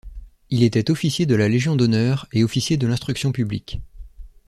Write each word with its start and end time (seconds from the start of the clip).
Il 0.49 0.63
était 0.63 0.89
officier 0.89 1.27
de 1.27 1.35
la 1.35 1.47
Légion 1.47 1.75
d'honneur 1.75 2.25
et 2.33 2.43
officier 2.43 2.75
de 2.75 2.87
l’instruction 2.87 3.31
publique. 3.31 3.79